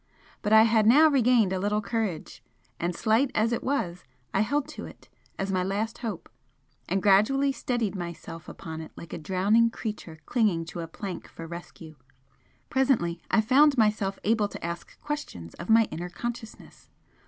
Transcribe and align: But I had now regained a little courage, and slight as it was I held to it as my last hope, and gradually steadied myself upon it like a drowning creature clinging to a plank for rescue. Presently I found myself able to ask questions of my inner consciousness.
But 0.41 0.51
I 0.51 0.63
had 0.63 0.87
now 0.87 1.09
regained 1.09 1.53
a 1.53 1.59
little 1.59 1.79
courage, 1.79 2.41
and 2.79 2.95
slight 2.95 3.29
as 3.35 3.53
it 3.53 3.63
was 3.63 4.03
I 4.33 4.39
held 4.41 4.67
to 4.69 4.87
it 4.87 5.09
as 5.37 5.51
my 5.51 5.63
last 5.63 5.99
hope, 5.99 6.27
and 6.89 7.03
gradually 7.03 7.51
steadied 7.51 7.93
myself 7.95 8.49
upon 8.49 8.81
it 8.81 8.91
like 8.95 9.13
a 9.13 9.19
drowning 9.19 9.69
creature 9.69 10.17
clinging 10.25 10.65
to 10.73 10.79
a 10.79 10.87
plank 10.87 11.27
for 11.27 11.45
rescue. 11.45 11.97
Presently 12.67 13.21
I 13.29 13.41
found 13.41 13.77
myself 13.77 14.17
able 14.23 14.47
to 14.47 14.65
ask 14.65 14.99
questions 15.01 15.53
of 15.59 15.69
my 15.69 15.87
inner 15.91 16.09
consciousness. 16.09 16.89